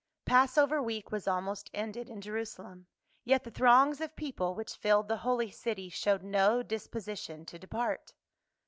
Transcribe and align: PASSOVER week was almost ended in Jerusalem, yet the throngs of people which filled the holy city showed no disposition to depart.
PASSOVER 0.25 0.81
week 0.81 1.11
was 1.11 1.27
almost 1.27 1.69
ended 1.75 2.09
in 2.09 2.21
Jerusalem, 2.21 2.87
yet 3.23 3.43
the 3.43 3.51
throngs 3.51 4.01
of 4.01 4.15
people 4.15 4.55
which 4.55 4.77
filled 4.77 5.07
the 5.07 5.17
holy 5.17 5.51
city 5.51 5.89
showed 5.89 6.23
no 6.23 6.63
disposition 6.63 7.45
to 7.45 7.59
depart. 7.59 8.11